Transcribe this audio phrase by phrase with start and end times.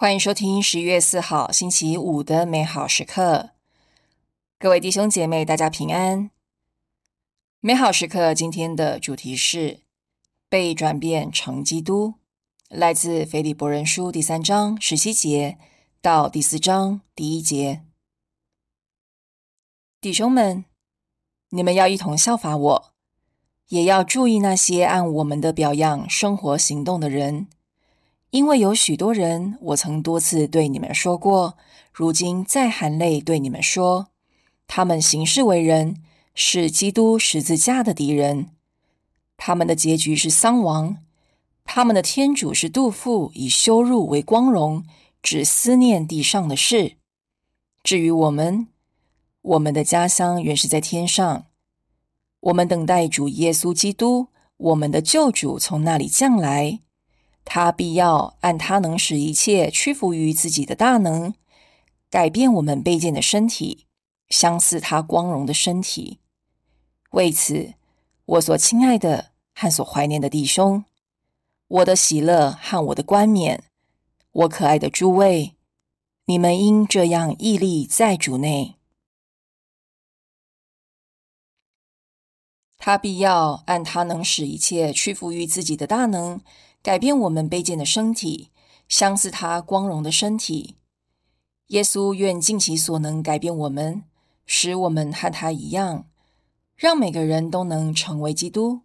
[0.00, 3.50] 欢迎收听十一月四号星期五的美好时刻，
[4.58, 6.30] 各位弟兄姐妹，大家平安。
[7.60, 9.80] 美好时刻今天的主题是
[10.48, 12.14] 被转变成基督，
[12.70, 15.58] 来自腓利伯人书第三章十七节
[16.00, 17.82] 到第四章第一节。
[20.00, 20.64] 弟兄们，
[21.50, 22.92] 你们要一同效法我，
[23.68, 27.48] 也要注意那些按我们的表样生活行动的人。
[28.30, 31.56] 因为有许多人，我曾多次对你们说过，
[31.92, 34.06] 如今再含泪对你们说，
[34.68, 35.96] 他们行事为人
[36.32, 38.50] 是基督十字架的敌人，
[39.36, 40.98] 他们的结局是丧亡，
[41.64, 44.84] 他们的天主是杜甫，以羞辱为光荣，
[45.20, 46.98] 只思念地上的事。
[47.82, 48.68] 至于我们，
[49.42, 51.46] 我们的家乡原是在天上，
[52.38, 56.78] 我们等待主耶稣基督，我们的救主从那里降来。
[57.44, 61.34] 他必要按他能使一切屈服于自己的大能，
[62.08, 63.86] 改变我们卑贱的身体，
[64.28, 66.20] 相似他光荣的身体。
[67.10, 67.74] 为此，
[68.24, 70.84] 我所亲爱的和所怀念的弟兄，
[71.66, 73.64] 我的喜乐和我的冠冕，
[74.30, 75.56] 我可爱的诸位，
[76.26, 78.76] 你们应这样屹立在主内。
[82.78, 86.40] 他必要按他能使一切屈服于自己的大能。
[86.82, 88.50] 改变我们卑贱的身体，
[88.88, 90.76] 相似他光荣的身体。
[91.66, 94.04] 耶稣愿尽其所能改变我们，
[94.46, 96.08] 使我们和他一样，
[96.74, 98.80] 让每个人都能成为基督。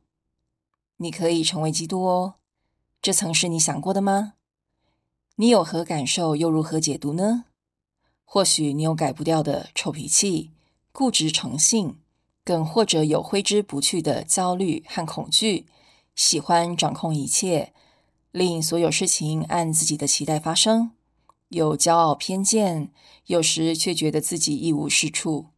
[0.97, 2.35] 你可以成为基督哦，
[3.01, 4.33] 这曾是你想过的吗？
[5.37, 7.45] 你有何感受，又如何解读呢？
[8.25, 10.51] 或许你有改不掉的臭脾气、
[10.91, 11.97] 固执成性，
[12.43, 15.65] 更或者有挥之不去的焦虑和恐惧，
[16.13, 17.71] 喜欢掌控一切。
[18.35, 20.91] 令所有事情按自己的期待发生，
[21.47, 22.91] 有骄傲偏见，
[23.27, 25.51] 有时却觉得自己一无是处。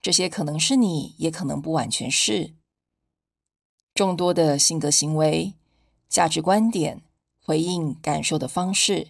[0.00, 2.54] 这些可能是你，也可能不完全是。
[3.94, 5.52] 众多的性格行为、
[6.08, 7.02] 价值观点、
[7.42, 9.08] 回应感受的方式、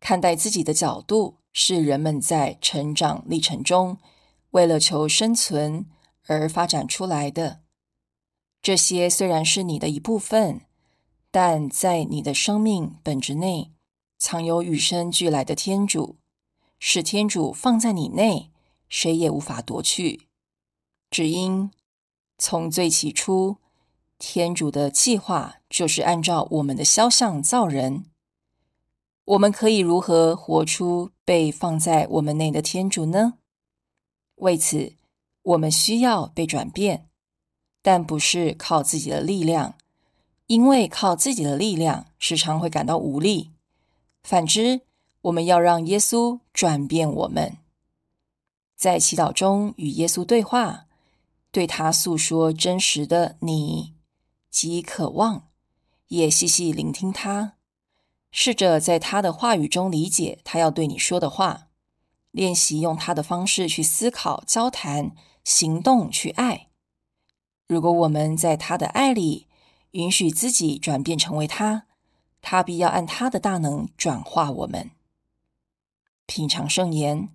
[0.00, 3.98] 看待自己的角度，是人们在成长历程中
[4.50, 5.86] 为了求生存
[6.26, 7.60] 而发展出来的。
[8.60, 10.65] 这些虽然是你的一部分。
[11.38, 13.70] 但在你的生命本质内，
[14.16, 16.16] 藏有与生俱来的天主，
[16.78, 18.50] 是天主放在你内，
[18.88, 20.28] 谁也无法夺去。
[21.10, 21.70] 只因
[22.38, 23.58] 从最起初，
[24.18, 28.06] 天主的计划就是按照我们的肖像造人。
[29.26, 33.34] 我们可以如何活出被放在我们内的天主呢？
[34.36, 34.94] 为此，
[35.42, 37.10] 我们需要被转变，
[37.82, 39.74] 但不是靠自己的力量。
[40.46, 43.50] 因为靠自己的力量，时常会感到无力。
[44.22, 44.82] 反之，
[45.22, 47.58] 我们要让耶稣转变我们，
[48.76, 50.86] 在祈祷中与耶稣对话，
[51.50, 53.94] 对他诉说真实的你
[54.50, 55.48] 及渴望，
[56.08, 57.54] 也细细聆听他，
[58.30, 61.68] 试着在他的话语中理解他要对你说的话，
[62.30, 66.68] 练习用他的方式去思考、交谈、行动、去爱。
[67.66, 69.46] 如果我们在他的爱里，
[69.92, 71.86] 允许自己转变成为他，
[72.42, 74.90] 他必要按他的大能转化我们。
[76.26, 77.28] 品尝圣言，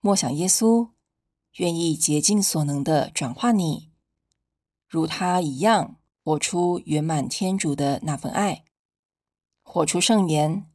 [0.00, 0.90] 默想耶稣
[1.56, 3.90] 愿意竭尽所能的转化你，
[4.88, 8.64] 如他一样活出圆满天主的那份爱，
[9.62, 10.66] 活出圣言。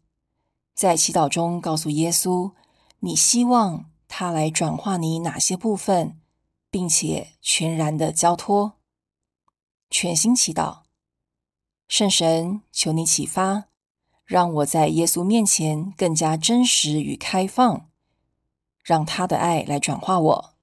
[0.75, 2.53] 在祈祷中告诉耶稣，
[3.00, 6.22] 你希望他来转化你哪些部分，
[6.69, 8.76] 并且全然的交托。
[9.90, 10.80] 全心祈祷，
[11.88, 13.66] 圣神，求你启发，
[14.25, 17.90] 让我在耶稣面前更加真实与开放，
[18.84, 20.56] 让他的爱来转化我。